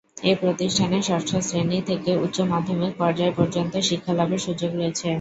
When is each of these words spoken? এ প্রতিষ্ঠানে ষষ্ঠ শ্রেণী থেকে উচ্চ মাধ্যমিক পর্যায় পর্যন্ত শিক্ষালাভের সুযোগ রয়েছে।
এ 0.23 0.33
প্রতিষ্ঠানে 0.41 0.97
ষষ্ঠ 1.01 1.31
শ্রেণী 1.47 1.79
থেকে 1.89 2.11
উচ্চ 2.25 2.37
মাধ্যমিক 2.51 2.93
পর্যায় 2.97 3.33
পর্যন্ত 3.37 3.73
শিক্ষালাভের 3.89 4.41
সুযোগ 4.45 4.71
রয়েছে। 4.75 5.07